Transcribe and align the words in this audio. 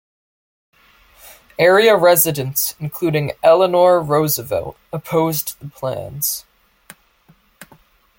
Area 1.59 1.95
residents, 1.95 2.73
including 2.79 3.33
Eleanor 3.43 4.01
Roosevelt, 4.01 4.75
opposed 4.91 5.59
the 5.59 5.69
plans. 5.69 6.43